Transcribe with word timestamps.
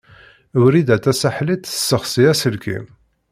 Wrida 0.61 0.97
Tasaḥlit 1.03 1.63
tessexsi 1.67 2.23
aselkim. 2.31 2.85